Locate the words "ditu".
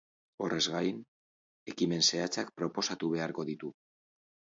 3.51-3.71